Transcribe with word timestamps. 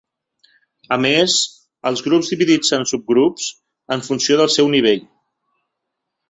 A 0.95 0.97
més, 1.01 1.35
els 1.91 2.01
grups 2.05 2.31
dividits 2.35 2.71
en 2.79 2.87
subgrups, 2.93 3.51
en 3.97 4.03
funció 4.09 4.41
del 4.41 4.51
seu 4.57 4.73
nivell. 4.79 5.07